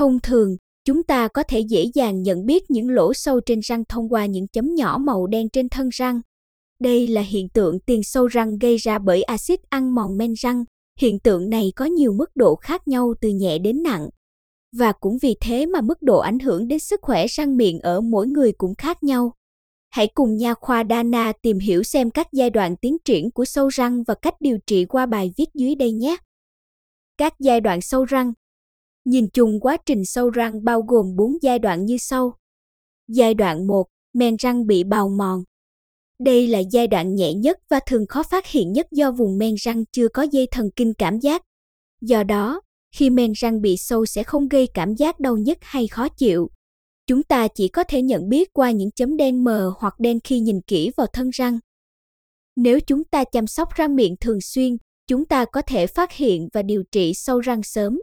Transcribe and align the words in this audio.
Thông 0.00 0.20
thường, 0.20 0.56
chúng 0.84 1.02
ta 1.02 1.28
có 1.28 1.42
thể 1.42 1.60
dễ 1.60 1.84
dàng 1.94 2.22
nhận 2.22 2.46
biết 2.46 2.70
những 2.70 2.90
lỗ 2.90 3.14
sâu 3.14 3.40
trên 3.40 3.60
răng 3.60 3.84
thông 3.84 4.12
qua 4.12 4.26
những 4.26 4.48
chấm 4.48 4.74
nhỏ 4.74 4.98
màu 4.98 5.26
đen 5.26 5.48
trên 5.48 5.68
thân 5.68 5.88
răng. 5.88 6.20
Đây 6.82 7.06
là 7.06 7.20
hiện 7.20 7.48
tượng 7.48 7.80
tiền 7.80 8.02
sâu 8.02 8.26
răng 8.26 8.58
gây 8.58 8.76
ra 8.76 8.98
bởi 8.98 9.22
axit 9.22 9.60
ăn 9.68 9.94
mòn 9.94 10.16
men 10.18 10.32
răng. 10.32 10.64
Hiện 11.00 11.18
tượng 11.18 11.50
này 11.50 11.72
có 11.76 11.84
nhiều 11.84 12.12
mức 12.12 12.30
độ 12.34 12.54
khác 12.54 12.88
nhau 12.88 13.14
từ 13.20 13.28
nhẹ 13.28 13.58
đến 13.58 13.82
nặng. 13.82 14.08
Và 14.76 14.92
cũng 14.92 15.18
vì 15.22 15.34
thế 15.40 15.66
mà 15.66 15.80
mức 15.80 16.02
độ 16.02 16.18
ảnh 16.18 16.38
hưởng 16.38 16.68
đến 16.68 16.78
sức 16.78 17.00
khỏe 17.02 17.26
răng 17.26 17.56
miệng 17.56 17.80
ở 17.80 18.00
mỗi 18.00 18.26
người 18.26 18.52
cũng 18.52 18.74
khác 18.74 19.02
nhau. 19.02 19.32
Hãy 19.90 20.06
cùng 20.06 20.36
nha 20.36 20.54
khoa 20.54 20.84
Dana 20.90 21.32
tìm 21.42 21.58
hiểu 21.58 21.82
xem 21.82 22.10
các 22.10 22.28
giai 22.32 22.50
đoạn 22.50 22.76
tiến 22.76 22.96
triển 23.04 23.30
của 23.30 23.44
sâu 23.44 23.68
răng 23.68 24.02
và 24.02 24.14
cách 24.14 24.34
điều 24.40 24.58
trị 24.66 24.84
qua 24.84 25.06
bài 25.06 25.32
viết 25.36 25.48
dưới 25.54 25.74
đây 25.74 25.92
nhé. 25.92 26.16
Các 27.18 27.34
giai 27.40 27.60
đoạn 27.60 27.80
sâu 27.80 28.04
răng 28.04 28.32
Nhìn 29.10 29.28
chung 29.32 29.60
quá 29.60 29.76
trình 29.86 30.04
sâu 30.04 30.30
răng 30.30 30.64
bao 30.64 30.82
gồm 30.82 31.16
4 31.16 31.32
giai 31.42 31.58
đoạn 31.58 31.84
như 31.84 31.96
sau. 31.98 32.32
Giai 33.08 33.34
đoạn 33.34 33.66
1, 33.66 33.86
men 34.14 34.36
răng 34.36 34.66
bị 34.66 34.84
bào 34.84 35.08
mòn. 35.08 35.44
Đây 36.18 36.46
là 36.46 36.58
giai 36.58 36.86
đoạn 36.86 37.14
nhẹ 37.14 37.34
nhất 37.34 37.58
và 37.68 37.80
thường 37.86 38.06
khó 38.06 38.22
phát 38.22 38.46
hiện 38.46 38.72
nhất 38.72 38.86
do 38.90 39.10
vùng 39.10 39.38
men 39.38 39.54
răng 39.54 39.84
chưa 39.92 40.08
có 40.08 40.22
dây 40.22 40.46
thần 40.50 40.70
kinh 40.76 40.94
cảm 40.94 41.18
giác. 41.18 41.42
Do 42.00 42.22
đó, 42.22 42.60
khi 42.94 43.10
men 43.10 43.32
răng 43.32 43.60
bị 43.60 43.76
sâu 43.76 44.06
sẽ 44.06 44.22
không 44.22 44.48
gây 44.48 44.66
cảm 44.74 44.94
giác 44.94 45.20
đau 45.20 45.36
nhức 45.36 45.58
hay 45.60 45.88
khó 45.88 46.08
chịu. 46.08 46.50
Chúng 47.06 47.22
ta 47.22 47.48
chỉ 47.48 47.68
có 47.68 47.84
thể 47.84 48.02
nhận 48.02 48.28
biết 48.28 48.52
qua 48.52 48.70
những 48.70 48.90
chấm 48.90 49.16
đen 49.16 49.44
mờ 49.44 49.72
hoặc 49.78 49.94
đen 49.98 50.20
khi 50.24 50.40
nhìn 50.40 50.60
kỹ 50.60 50.90
vào 50.96 51.06
thân 51.12 51.30
răng. 51.30 51.58
Nếu 52.56 52.80
chúng 52.80 53.04
ta 53.04 53.24
chăm 53.24 53.46
sóc 53.46 53.68
răng 53.74 53.96
miệng 53.96 54.16
thường 54.20 54.40
xuyên, 54.40 54.76
chúng 55.06 55.24
ta 55.24 55.44
có 55.44 55.62
thể 55.62 55.86
phát 55.86 56.12
hiện 56.12 56.48
và 56.52 56.62
điều 56.62 56.82
trị 56.92 57.14
sâu 57.14 57.40
răng 57.40 57.62
sớm. 57.62 57.98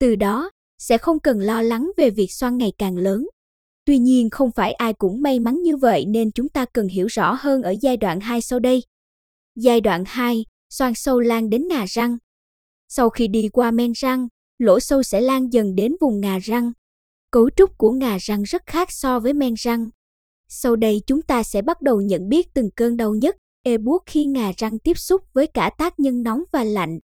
Từ 0.00 0.16
đó, 0.16 0.50
sẽ 0.78 0.98
không 0.98 1.18
cần 1.18 1.40
lo 1.40 1.62
lắng 1.62 1.90
về 1.96 2.10
việc 2.10 2.32
xoăn 2.32 2.58
ngày 2.58 2.72
càng 2.78 2.96
lớn. 2.96 3.26
Tuy 3.84 3.98
nhiên 3.98 4.30
không 4.30 4.50
phải 4.50 4.72
ai 4.72 4.92
cũng 4.92 5.22
may 5.22 5.40
mắn 5.40 5.62
như 5.62 5.76
vậy 5.76 6.04
nên 6.06 6.32
chúng 6.32 6.48
ta 6.48 6.64
cần 6.64 6.88
hiểu 6.88 7.06
rõ 7.06 7.36
hơn 7.40 7.62
ở 7.62 7.74
giai 7.80 7.96
đoạn 7.96 8.20
2 8.20 8.40
sau 8.40 8.58
đây. 8.58 8.82
Giai 9.56 9.80
đoạn 9.80 10.04
2, 10.06 10.44
xoang 10.70 10.94
sâu 10.94 11.20
lan 11.20 11.50
đến 11.50 11.68
ngà 11.68 11.84
răng. 11.88 12.18
Sau 12.88 13.10
khi 13.10 13.28
đi 13.28 13.48
qua 13.52 13.70
men 13.70 13.92
răng, 13.92 14.28
lỗ 14.58 14.80
sâu 14.80 15.02
sẽ 15.02 15.20
lan 15.20 15.52
dần 15.52 15.74
đến 15.74 15.96
vùng 16.00 16.20
ngà 16.20 16.38
răng. 16.38 16.72
Cấu 17.30 17.50
trúc 17.56 17.78
của 17.78 17.90
ngà 17.90 18.18
răng 18.20 18.42
rất 18.42 18.62
khác 18.66 18.88
so 18.92 19.20
với 19.20 19.32
men 19.32 19.54
răng. 19.58 19.88
Sau 20.48 20.76
đây 20.76 21.02
chúng 21.06 21.22
ta 21.22 21.42
sẽ 21.42 21.62
bắt 21.62 21.82
đầu 21.82 22.00
nhận 22.00 22.28
biết 22.28 22.54
từng 22.54 22.70
cơn 22.76 22.96
đau 22.96 23.14
nhất, 23.14 23.36
ê 23.62 23.78
buốt 23.78 24.02
khi 24.06 24.24
ngà 24.24 24.52
răng 24.56 24.78
tiếp 24.78 24.98
xúc 24.98 25.22
với 25.32 25.46
cả 25.46 25.70
tác 25.78 26.00
nhân 26.00 26.22
nóng 26.22 26.42
và 26.52 26.64
lạnh. 26.64 26.98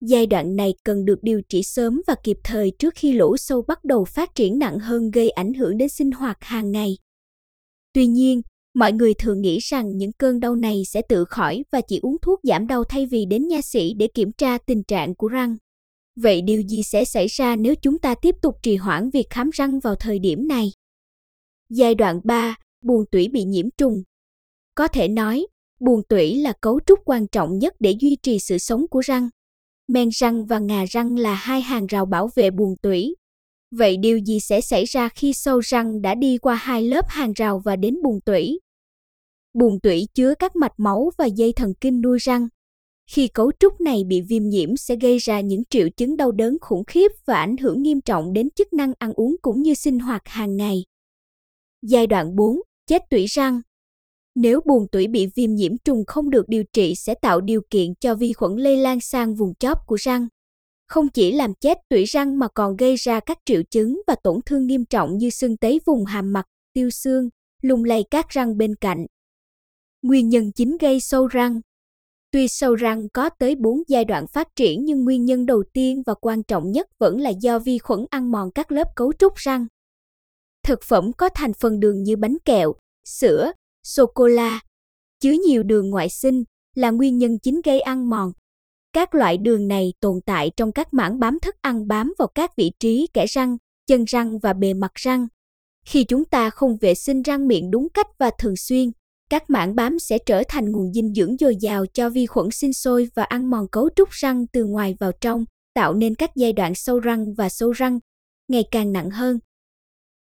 Giai 0.00 0.26
đoạn 0.26 0.56
này 0.56 0.74
cần 0.84 1.04
được 1.04 1.18
điều 1.22 1.40
trị 1.48 1.62
sớm 1.62 2.02
và 2.06 2.14
kịp 2.24 2.36
thời 2.44 2.72
trước 2.78 2.94
khi 2.96 3.12
lỗ 3.12 3.36
sâu 3.36 3.62
bắt 3.68 3.84
đầu 3.84 4.04
phát 4.04 4.34
triển 4.34 4.58
nặng 4.58 4.78
hơn 4.78 5.10
gây 5.10 5.30
ảnh 5.30 5.54
hưởng 5.54 5.78
đến 5.78 5.88
sinh 5.88 6.10
hoạt 6.10 6.36
hàng 6.40 6.72
ngày. 6.72 6.98
Tuy 7.92 8.06
nhiên, 8.06 8.42
mọi 8.74 8.92
người 8.92 9.14
thường 9.14 9.40
nghĩ 9.40 9.58
rằng 9.58 9.96
những 9.96 10.12
cơn 10.12 10.40
đau 10.40 10.56
này 10.56 10.82
sẽ 10.86 11.02
tự 11.08 11.24
khỏi 11.24 11.64
và 11.72 11.80
chỉ 11.80 12.00
uống 12.02 12.16
thuốc 12.22 12.40
giảm 12.42 12.66
đau 12.66 12.84
thay 12.84 13.06
vì 13.06 13.26
đến 13.26 13.48
nha 13.48 13.60
sĩ 13.62 13.94
để 13.94 14.08
kiểm 14.14 14.32
tra 14.32 14.58
tình 14.58 14.82
trạng 14.82 15.14
của 15.14 15.28
răng. 15.28 15.56
Vậy 16.16 16.42
điều 16.42 16.62
gì 16.62 16.82
sẽ 16.82 17.04
xảy 17.04 17.26
ra 17.26 17.56
nếu 17.56 17.74
chúng 17.82 17.98
ta 17.98 18.14
tiếp 18.14 18.34
tục 18.42 18.54
trì 18.62 18.76
hoãn 18.76 19.10
việc 19.10 19.26
khám 19.30 19.50
răng 19.50 19.80
vào 19.80 19.94
thời 19.94 20.18
điểm 20.18 20.48
này? 20.48 20.72
Giai 21.70 21.94
đoạn 21.94 22.20
3, 22.24 22.56
buồng 22.84 23.04
tủy 23.10 23.28
bị 23.28 23.44
nhiễm 23.44 23.66
trùng. 23.78 24.02
Có 24.74 24.88
thể 24.88 25.08
nói, 25.08 25.46
buồng 25.80 26.02
tủy 26.08 26.36
là 26.36 26.52
cấu 26.60 26.80
trúc 26.86 26.98
quan 27.04 27.26
trọng 27.26 27.58
nhất 27.58 27.74
để 27.80 27.94
duy 28.00 28.16
trì 28.22 28.38
sự 28.38 28.58
sống 28.58 28.88
của 28.90 29.00
răng. 29.00 29.28
Men 29.88 30.08
răng 30.12 30.46
và 30.46 30.58
ngà 30.58 30.84
răng 30.84 31.18
là 31.18 31.34
hai 31.34 31.60
hàng 31.60 31.86
rào 31.86 32.06
bảo 32.06 32.30
vệ 32.34 32.50
buồng 32.50 32.76
tủy. 32.82 33.14
Vậy 33.70 33.96
điều 33.96 34.18
gì 34.18 34.40
sẽ 34.40 34.60
xảy 34.60 34.84
ra 34.84 35.08
khi 35.08 35.32
sâu 35.32 35.60
răng 35.60 36.02
đã 36.02 36.14
đi 36.14 36.38
qua 36.38 36.54
hai 36.54 36.82
lớp 36.82 37.04
hàng 37.08 37.32
rào 37.32 37.58
và 37.64 37.76
đến 37.76 37.94
buồng 38.02 38.20
tủy? 38.20 38.60
Buồng 39.54 39.80
tủy 39.80 40.08
chứa 40.14 40.34
các 40.38 40.56
mạch 40.56 40.72
máu 40.76 41.10
và 41.18 41.26
dây 41.26 41.52
thần 41.52 41.74
kinh 41.80 42.00
nuôi 42.00 42.18
răng. 42.18 42.48
Khi 43.10 43.28
cấu 43.28 43.52
trúc 43.60 43.80
này 43.80 44.04
bị 44.04 44.20
viêm 44.20 44.42
nhiễm 44.48 44.76
sẽ 44.76 44.96
gây 44.96 45.18
ra 45.18 45.40
những 45.40 45.62
triệu 45.70 45.88
chứng 45.96 46.16
đau 46.16 46.32
đớn 46.32 46.56
khủng 46.60 46.84
khiếp 46.84 47.12
và 47.26 47.34
ảnh 47.34 47.56
hưởng 47.56 47.82
nghiêm 47.82 48.00
trọng 48.00 48.32
đến 48.32 48.48
chức 48.50 48.72
năng 48.72 48.92
ăn 48.98 49.12
uống 49.12 49.36
cũng 49.42 49.62
như 49.62 49.74
sinh 49.74 49.98
hoạt 49.98 50.22
hàng 50.24 50.56
ngày. 50.56 50.84
Giai 51.82 52.06
đoạn 52.06 52.36
4, 52.36 52.56
chết 52.86 53.02
tủy 53.10 53.26
răng. 53.26 53.60
Nếu 54.36 54.60
buồng 54.66 54.88
tủy 54.88 55.06
bị 55.06 55.26
viêm 55.26 55.54
nhiễm 55.54 55.78
trùng 55.84 56.04
không 56.06 56.30
được 56.30 56.48
điều 56.48 56.64
trị 56.72 56.94
sẽ 56.94 57.14
tạo 57.22 57.40
điều 57.40 57.60
kiện 57.70 57.94
cho 58.00 58.14
vi 58.14 58.32
khuẩn 58.32 58.56
lây 58.56 58.76
lan 58.76 59.00
sang 59.00 59.34
vùng 59.34 59.54
chóp 59.54 59.78
của 59.86 59.96
răng. 59.96 60.28
Không 60.88 61.08
chỉ 61.08 61.32
làm 61.32 61.54
chết 61.54 61.78
tủy 61.88 62.04
răng 62.04 62.38
mà 62.38 62.48
còn 62.54 62.76
gây 62.76 62.96
ra 62.96 63.20
các 63.20 63.38
triệu 63.44 63.62
chứng 63.70 64.00
và 64.06 64.14
tổn 64.22 64.40
thương 64.46 64.66
nghiêm 64.66 64.84
trọng 64.84 65.16
như 65.16 65.30
sưng 65.30 65.56
tấy 65.56 65.80
vùng 65.86 66.04
hàm 66.04 66.32
mặt, 66.32 66.44
tiêu 66.72 66.90
xương, 66.90 67.28
lung 67.62 67.84
lay 67.84 68.04
các 68.10 68.28
răng 68.28 68.56
bên 68.56 68.74
cạnh. 68.80 69.06
Nguyên 70.02 70.28
nhân 70.28 70.52
chính 70.52 70.76
gây 70.80 71.00
sâu 71.00 71.26
răng 71.26 71.60
Tuy 72.30 72.48
sâu 72.48 72.74
răng 72.74 73.08
có 73.08 73.28
tới 73.28 73.54
4 73.54 73.82
giai 73.88 74.04
đoạn 74.04 74.26
phát 74.26 74.48
triển 74.56 74.84
nhưng 74.84 75.04
nguyên 75.04 75.24
nhân 75.24 75.46
đầu 75.46 75.64
tiên 75.72 76.02
và 76.06 76.14
quan 76.14 76.42
trọng 76.42 76.70
nhất 76.70 76.86
vẫn 76.98 77.20
là 77.20 77.30
do 77.30 77.58
vi 77.58 77.78
khuẩn 77.78 78.06
ăn 78.10 78.30
mòn 78.30 78.50
các 78.54 78.72
lớp 78.72 78.88
cấu 78.96 79.12
trúc 79.12 79.34
răng. 79.36 79.66
Thực 80.62 80.82
phẩm 80.82 81.12
có 81.12 81.28
thành 81.34 81.52
phần 81.52 81.80
đường 81.80 82.02
như 82.02 82.16
bánh 82.16 82.36
kẹo, 82.44 82.74
sữa, 83.04 83.52
sô-cô-la, 83.86 84.60
chứa 85.20 85.32
nhiều 85.46 85.62
đường 85.62 85.90
ngoại 85.90 86.08
sinh 86.08 86.44
là 86.74 86.90
nguyên 86.90 87.18
nhân 87.18 87.38
chính 87.42 87.60
gây 87.64 87.80
ăn 87.80 88.10
mòn. 88.10 88.32
Các 88.92 89.14
loại 89.14 89.36
đường 89.36 89.68
này 89.68 89.92
tồn 90.00 90.20
tại 90.26 90.50
trong 90.56 90.72
các 90.72 90.94
mảng 90.94 91.18
bám 91.18 91.38
thức 91.42 91.54
ăn 91.62 91.88
bám 91.88 92.12
vào 92.18 92.28
các 92.34 92.50
vị 92.56 92.72
trí 92.80 93.06
kẽ 93.12 93.26
răng, 93.26 93.56
chân 93.86 94.04
răng 94.04 94.38
và 94.38 94.52
bề 94.52 94.74
mặt 94.74 94.90
răng. 94.94 95.26
Khi 95.86 96.04
chúng 96.04 96.24
ta 96.24 96.50
không 96.50 96.76
vệ 96.80 96.94
sinh 96.94 97.22
răng 97.22 97.48
miệng 97.48 97.70
đúng 97.70 97.88
cách 97.94 98.06
và 98.18 98.30
thường 98.38 98.56
xuyên, 98.56 98.90
các 99.30 99.50
mảng 99.50 99.74
bám 99.74 99.98
sẽ 99.98 100.18
trở 100.26 100.42
thành 100.48 100.72
nguồn 100.72 100.92
dinh 100.92 101.14
dưỡng 101.14 101.36
dồi 101.36 101.56
dào 101.60 101.86
cho 101.86 102.10
vi 102.10 102.26
khuẩn 102.26 102.50
sinh 102.50 102.72
sôi 102.72 103.08
và 103.14 103.24
ăn 103.24 103.50
mòn 103.50 103.68
cấu 103.72 103.90
trúc 103.96 104.10
răng 104.10 104.46
từ 104.52 104.64
ngoài 104.64 104.96
vào 105.00 105.12
trong, 105.20 105.44
tạo 105.74 105.94
nên 105.94 106.14
các 106.14 106.30
giai 106.36 106.52
đoạn 106.52 106.74
sâu 106.74 107.00
răng 107.00 107.34
và 107.34 107.48
sâu 107.48 107.70
răng 107.72 107.98
ngày 108.48 108.64
càng 108.70 108.92
nặng 108.92 109.10
hơn. 109.10 109.38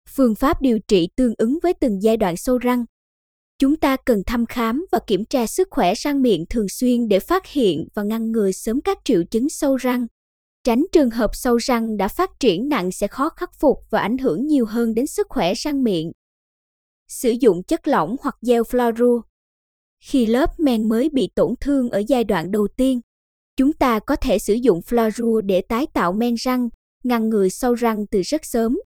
Phương 0.09 0.34
pháp 0.34 0.62
điều 0.62 0.78
trị 0.88 1.09
tương 1.16 1.34
ứng 1.38 1.59
với 1.62 1.72
từng 1.81 2.03
giai 2.03 2.16
đoạn 2.16 2.37
sâu 2.37 2.59
răng. 2.59 2.84
Chúng 3.59 3.76
ta 3.76 3.97
cần 4.06 4.22
thăm 4.26 4.47
khám 4.47 4.87
và 4.92 4.98
kiểm 5.06 5.25
tra 5.25 5.47
sức 5.47 5.69
khỏe 5.70 5.94
răng 5.94 6.22
miệng 6.22 6.44
thường 6.50 6.69
xuyên 6.69 7.09
để 7.09 7.20
phát 7.20 7.47
hiện 7.47 7.88
và 7.94 8.03
ngăn 8.03 8.32
ngừa 8.32 8.50
sớm 8.53 8.81
các 8.81 8.98
triệu 9.04 9.22
chứng 9.31 9.48
sâu 9.48 9.76
răng. 9.76 10.06
Tránh 10.65 10.84
trường 10.92 11.10
hợp 11.10 11.31
sâu 11.32 11.56
răng 11.56 11.97
đã 11.97 12.09
phát 12.09 12.31
triển 12.41 12.69
nặng 12.69 12.93
sẽ 12.93 13.06
khó 13.06 13.28
khắc 13.28 13.50
phục 13.60 13.78
và 13.91 14.00
ảnh 14.00 14.19
hưởng 14.19 14.47
nhiều 14.47 14.66
hơn 14.66 14.94
đến 14.94 15.06
sức 15.06 15.26
khỏe 15.31 15.54
răng 15.54 15.82
miệng. 15.82 16.12
Sử 17.09 17.31
dụng 17.41 17.62
chất 17.62 17.88
lỏng 17.88 18.16
hoặc 18.20 18.37
gel 18.47 18.60
fluoru. 18.60 19.20
Khi 20.04 20.26
lớp 20.26 20.50
men 20.59 20.88
mới 20.88 21.09
bị 21.09 21.28
tổn 21.34 21.54
thương 21.60 21.91
ở 21.91 22.03
giai 22.09 22.25
đoạn 22.25 22.50
đầu 22.50 22.69
tiên, 22.76 23.00
chúng 23.56 23.72
ta 23.72 23.98
có 23.98 24.16
thể 24.16 24.38
sử 24.38 24.54
dụng 24.54 24.81
fluoru 24.81 25.41
để 25.41 25.62
tái 25.69 25.87
tạo 25.94 26.12
men 26.12 26.34
răng, 26.34 26.69
ngăn 27.04 27.28
ngừa 27.28 27.48
sâu 27.48 27.75
răng 27.75 28.06
từ 28.10 28.22
rất 28.22 28.41
sớm. 28.44 28.78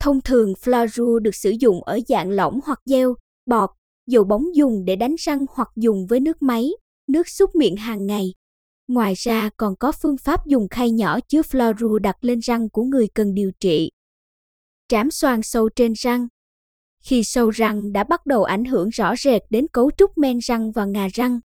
Thông 0.00 0.20
thường 0.20 0.52
fluoru 0.52 1.18
được 1.18 1.34
sử 1.34 1.50
dụng 1.60 1.84
ở 1.84 2.00
dạng 2.08 2.30
lỏng 2.30 2.60
hoặc 2.64 2.78
gel, 2.90 3.08
bọt, 3.46 3.70
dầu 4.06 4.24
bóng 4.24 4.56
dùng 4.56 4.84
để 4.84 4.96
đánh 4.96 5.14
răng 5.18 5.46
hoặc 5.50 5.68
dùng 5.76 6.06
với 6.06 6.20
nước 6.20 6.42
máy, 6.42 6.70
nước 7.06 7.28
súc 7.28 7.54
miệng 7.54 7.76
hàng 7.76 8.06
ngày. 8.06 8.34
Ngoài 8.88 9.14
ra 9.16 9.50
còn 9.56 9.76
có 9.76 9.92
phương 10.02 10.16
pháp 10.16 10.46
dùng 10.46 10.68
khay 10.68 10.90
nhỏ 10.90 11.18
chứa 11.28 11.42
fluoru 11.42 11.98
đặt 11.98 12.16
lên 12.20 12.38
răng 12.38 12.68
của 12.70 12.82
người 12.82 13.08
cần 13.14 13.34
điều 13.34 13.50
trị. 13.60 13.90
Trám 14.88 15.10
xoang 15.10 15.42
sâu 15.42 15.68
trên 15.76 15.92
răng 15.96 16.28
khi 17.04 17.24
sâu 17.24 17.50
răng 17.50 17.92
đã 17.92 18.04
bắt 18.04 18.26
đầu 18.26 18.44
ảnh 18.44 18.64
hưởng 18.64 18.88
rõ 18.88 19.14
rệt 19.16 19.42
đến 19.50 19.66
cấu 19.72 19.90
trúc 19.96 20.18
men 20.18 20.38
răng 20.38 20.72
và 20.72 20.84
ngà 20.84 21.08
răng. 21.14 21.40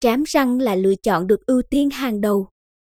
Trám 0.00 0.22
răng 0.22 0.60
là 0.60 0.74
lựa 0.74 0.94
chọn 1.02 1.26
được 1.26 1.46
ưu 1.46 1.62
tiên 1.70 1.90
hàng 1.90 2.20
đầu. 2.20 2.48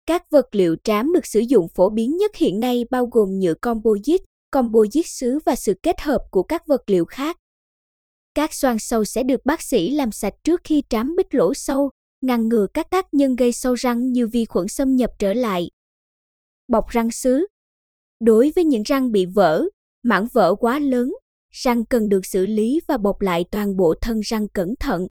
Các 0.06 0.22
vật 0.30 0.46
liệu 0.52 0.76
trám 0.84 1.12
được 1.12 1.26
sử 1.26 1.40
dụng 1.40 1.66
phổ 1.74 1.90
biến 1.90 2.16
nhất 2.16 2.36
hiện 2.36 2.60
nay 2.60 2.84
bao 2.90 3.06
gồm 3.06 3.38
nhựa 3.38 3.54
composite, 3.54 4.24
composite 4.50 5.06
sứ 5.06 5.38
và 5.46 5.54
sự 5.54 5.74
kết 5.82 6.00
hợp 6.00 6.20
của 6.30 6.42
các 6.42 6.66
vật 6.66 6.82
liệu 6.86 7.04
khác. 7.04 7.36
Các 8.38 8.54
xoang 8.54 8.78
sâu 8.78 9.04
sẽ 9.04 9.22
được 9.22 9.46
bác 9.46 9.62
sĩ 9.62 9.90
làm 9.90 10.12
sạch 10.12 10.34
trước 10.44 10.60
khi 10.64 10.82
trám 10.90 11.16
bích 11.16 11.34
lỗ 11.34 11.54
sâu, 11.54 11.90
ngăn 12.20 12.48
ngừa 12.48 12.66
các 12.74 12.90
tác 12.90 13.14
nhân 13.14 13.36
gây 13.36 13.52
sâu 13.52 13.74
răng 13.74 14.12
như 14.12 14.26
vi 14.26 14.44
khuẩn 14.44 14.68
xâm 14.68 14.96
nhập 14.96 15.10
trở 15.18 15.34
lại. 15.34 15.70
Bọc 16.68 16.88
răng 16.88 17.10
sứ 17.10 17.46
Đối 18.20 18.52
với 18.56 18.64
những 18.64 18.82
răng 18.82 19.12
bị 19.12 19.26
vỡ, 19.26 19.64
mảng 20.02 20.26
vỡ 20.32 20.54
quá 20.54 20.78
lớn 20.78 21.12
răng 21.50 21.84
cần 21.84 22.08
được 22.08 22.26
xử 22.26 22.46
lý 22.46 22.80
và 22.88 22.96
bọc 22.96 23.20
lại 23.20 23.44
toàn 23.50 23.76
bộ 23.76 23.94
thân 24.00 24.20
răng 24.20 24.48
cẩn 24.48 24.74
thận. 24.80 25.06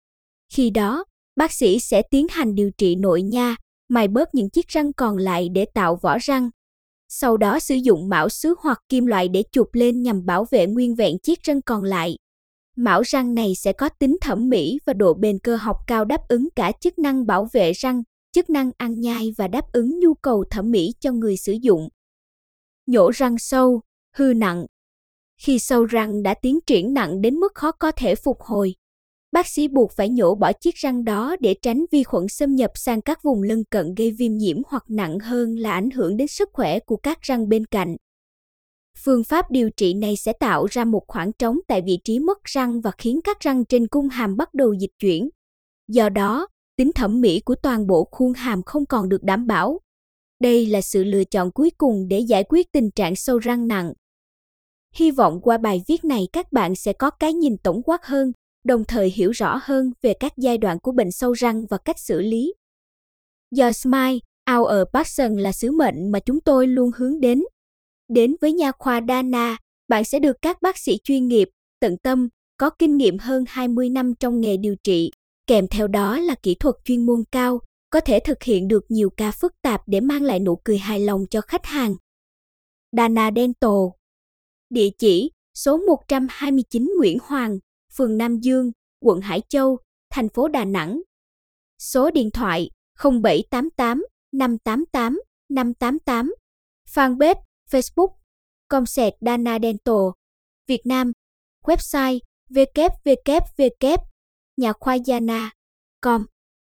Khi 0.52 0.70
đó, 0.70 1.04
bác 1.36 1.52
sĩ 1.52 1.78
sẽ 1.78 2.02
tiến 2.10 2.26
hành 2.30 2.54
điều 2.54 2.70
trị 2.78 2.96
nội 2.96 3.22
nha, 3.22 3.56
mài 3.88 4.08
bớt 4.08 4.34
những 4.34 4.50
chiếc 4.50 4.68
răng 4.68 4.92
còn 4.92 5.16
lại 5.16 5.48
để 5.48 5.64
tạo 5.74 5.98
vỏ 6.02 6.18
răng. 6.18 6.50
Sau 7.08 7.36
đó 7.36 7.58
sử 7.58 7.74
dụng 7.74 8.08
mão 8.08 8.28
sứ 8.28 8.54
hoặc 8.58 8.78
kim 8.88 9.06
loại 9.06 9.28
để 9.28 9.42
chụp 9.52 9.68
lên 9.72 10.02
nhằm 10.02 10.26
bảo 10.26 10.46
vệ 10.50 10.66
nguyên 10.66 10.94
vẹn 10.94 11.18
chiếc 11.18 11.42
răng 11.42 11.62
còn 11.62 11.82
lại. 11.82 12.16
Mão 12.76 13.02
răng 13.02 13.34
này 13.34 13.54
sẽ 13.54 13.72
có 13.72 13.88
tính 13.88 14.16
thẩm 14.20 14.48
mỹ 14.48 14.78
và 14.84 14.92
độ 14.92 15.14
bền 15.14 15.38
cơ 15.38 15.56
học 15.56 15.76
cao 15.86 16.04
đáp 16.04 16.20
ứng 16.28 16.48
cả 16.56 16.72
chức 16.80 16.98
năng 16.98 17.26
bảo 17.26 17.48
vệ 17.52 17.72
răng, 17.72 18.02
chức 18.32 18.50
năng 18.50 18.70
ăn 18.76 19.00
nhai 19.00 19.34
và 19.38 19.48
đáp 19.48 19.72
ứng 19.72 20.00
nhu 20.00 20.14
cầu 20.14 20.44
thẩm 20.50 20.70
mỹ 20.70 20.92
cho 21.00 21.12
người 21.12 21.36
sử 21.36 21.52
dụng. 21.52 21.88
Nhổ 22.86 23.10
răng 23.10 23.38
sâu 23.38 23.80
hư 24.16 24.32
nặng. 24.36 24.66
Khi 25.38 25.58
sâu 25.58 25.84
răng 25.84 26.22
đã 26.22 26.34
tiến 26.34 26.58
triển 26.66 26.94
nặng 26.94 27.20
đến 27.20 27.34
mức 27.34 27.52
khó 27.54 27.72
có 27.72 27.92
thể 27.92 28.14
phục 28.14 28.40
hồi, 28.40 28.74
bác 29.32 29.46
sĩ 29.46 29.68
buộc 29.68 29.92
phải 29.92 30.08
nhổ 30.08 30.34
bỏ 30.34 30.52
chiếc 30.52 30.74
răng 30.74 31.04
đó 31.04 31.36
để 31.40 31.54
tránh 31.62 31.84
vi 31.90 32.02
khuẩn 32.02 32.28
xâm 32.28 32.54
nhập 32.54 32.70
sang 32.74 33.00
các 33.00 33.22
vùng 33.22 33.42
lân 33.42 33.64
cận 33.64 33.94
gây 33.94 34.10
viêm 34.10 34.36
nhiễm 34.36 34.56
hoặc 34.66 34.84
nặng 34.88 35.18
hơn 35.18 35.56
là 35.56 35.72
ảnh 35.72 35.90
hưởng 35.90 36.16
đến 36.16 36.28
sức 36.28 36.50
khỏe 36.52 36.78
của 36.80 36.96
các 36.96 37.22
răng 37.22 37.48
bên 37.48 37.66
cạnh. 37.66 37.96
Phương 38.98 39.24
pháp 39.24 39.50
điều 39.50 39.70
trị 39.70 39.94
này 39.94 40.16
sẽ 40.16 40.32
tạo 40.32 40.66
ra 40.66 40.84
một 40.84 41.04
khoảng 41.08 41.32
trống 41.32 41.58
tại 41.68 41.82
vị 41.86 41.98
trí 42.04 42.18
mất 42.18 42.38
răng 42.44 42.80
và 42.80 42.90
khiến 42.98 43.20
các 43.24 43.40
răng 43.40 43.64
trên 43.64 43.86
cung 43.86 44.08
hàm 44.08 44.36
bắt 44.36 44.54
đầu 44.54 44.72
dịch 44.72 44.92
chuyển. 44.98 45.28
Do 45.88 46.08
đó, 46.08 46.46
tính 46.76 46.92
thẩm 46.94 47.20
mỹ 47.20 47.40
của 47.40 47.54
toàn 47.54 47.86
bộ 47.86 48.08
khuôn 48.10 48.32
hàm 48.32 48.62
không 48.62 48.86
còn 48.86 49.08
được 49.08 49.22
đảm 49.22 49.46
bảo. 49.46 49.80
Đây 50.40 50.66
là 50.66 50.80
sự 50.80 51.04
lựa 51.04 51.24
chọn 51.24 51.50
cuối 51.50 51.70
cùng 51.78 52.08
để 52.08 52.18
giải 52.18 52.44
quyết 52.48 52.66
tình 52.72 52.90
trạng 52.90 53.16
sâu 53.16 53.38
răng 53.38 53.68
nặng. 53.68 53.92
Hy 54.94 55.10
vọng 55.10 55.40
qua 55.42 55.58
bài 55.58 55.82
viết 55.88 56.04
này 56.04 56.28
các 56.32 56.52
bạn 56.52 56.74
sẽ 56.74 56.92
có 56.92 57.10
cái 57.10 57.34
nhìn 57.34 57.56
tổng 57.58 57.82
quát 57.82 58.06
hơn, 58.06 58.32
đồng 58.64 58.84
thời 58.84 59.10
hiểu 59.10 59.30
rõ 59.30 59.60
hơn 59.62 59.92
về 60.02 60.14
các 60.20 60.32
giai 60.36 60.58
đoạn 60.58 60.78
của 60.82 60.92
bệnh 60.92 61.12
sâu 61.12 61.32
răng 61.32 61.66
và 61.66 61.78
cách 61.78 61.98
xử 61.98 62.20
lý. 62.20 62.54
Do 63.50 63.72
Smile, 63.72 64.18
Our 64.56 64.88
Passion 64.92 65.36
là 65.36 65.52
sứ 65.52 65.70
mệnh 65.72 66.12
mà 66.12 66.20
chúng 66.20 66.40
tôi 66.40 66.66
luôn 66.66 66.90
hướng 66.96 67.20
đến. 67.20 67.42
Đến 68.14 68.34
với 68.40 68.52
nha 68.52 68.72
khoa 68.78 69.00
Dana, 69.08 69.56
bạn 69.88 70.04
sẽ 70.04 70.18
được 70.18 70.36
các 70.42 70.62
bác 70.62 70.78
sĩ 70.78 70.98
chuyên 71.04 71.28
nghiệp, 71.28 71.48
tận 71.80 71.96
tâm, 72.02 72.28
có 72.56 72.70
kinh 72.70 72.96
nghiệm 72.96 73.18
hơn 73.18 73.44
20 73.48 73.90
năm 73.90 74.14
trong 74.20 74.40
nghề 74.40 74.56
điều 74.56 74.76
trị, 74.84 75.10
kèm 75.46 75.68
theo 75.68 75.88
đó 75.88 76.18
là 76.18 76.34
kỹ 76.42 76.54
thuật 76.54 76.74
chuyên 76.84 77.06
môn 77.06 77.24
cao, 77.32 77.60
có 77.90 78.00
thể 78.00 78.20
thực 78.24 78.42
hiện 78.42 78.68
được 78.68 78.84
nhiều 78.88 79.10
ca 79.16 79.30
phức 79.30 79.52
tạp 79.62 79.80
để 79.86 80.00
mang 80.00 80.22
lại 80.22 80.40
nụ 80.40 80.60
cười 80.64 80.78
hài 80.78 81.00
lòng 81.00 81.24
cho 81.30 81.40
khách 81.40 81.66
hàng. 81.66 81.94
Dana 82.96 83.30
Dental 83.36 83.80
Địa 84.70 84.88
chỉ 84.98 85.30
số 85.54 85.76
129 85.76 86.94
Nguyễn 86.98 87.18
Hoàng, 87.22 87.58
phường 87.96 88.18
Nam 88.18 88.40
Dương, 88.40 88.70
quận 89.00 89.20
Hải 89.20 89.42
Châu, 89.48 89.78
thành 90.10 90.28
phố 90.28 90.48
Đà 90.48 90.64
Nẵng. 90.64 91.00
Số 91.78 92.10
điện 92.10 92.30
thoại 92.30 92.70
0788 92.98 94.04
588 94.32 95.20
588. 95.48 96.34
Fanpage 96.94 97.51
Facebook 97.72 98.10
Com 98.68 98.84
Dana 99.20 99.58
Dental 99.58 100.12
Việt 100.68 100.80
Nam 100.84 101.12
Website 101.64 102.18
www 102.50 103.98
nhà 104.56 104.72
khoa 104.80 104.96
com. 106.02 106.26